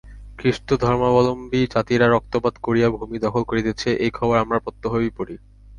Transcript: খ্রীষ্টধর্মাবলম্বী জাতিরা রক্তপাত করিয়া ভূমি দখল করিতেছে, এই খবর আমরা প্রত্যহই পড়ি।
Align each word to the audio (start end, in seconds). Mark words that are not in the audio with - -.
খ্রীষ্টধর্মাবলম্বী 0.37 1.61
জাতিরা 1.73 2.07
রক্তপাত 2.07 2.55
করিয়া 2.63 2.87
ভূমি 2.95 3.17
দখল 3.25 3.43
করিতেছে, 3.43 3.89
এই 4.05 4.11
খবর 4.17 4.35
আমরা 4.37 4.57
প্রত্যহই 4.59 5.11
পড়ি। 5.17 5.35